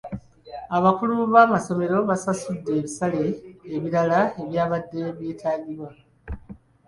Abakulu 0.77 1.13
b'amasomero 1.33 1.97
baasasudde 2.09 2.71
ebisale 2.79 3.23
ebirala 3.75 4.19
ebyabadde 4.41 5.01
byetaagibwa. 5.17 5.89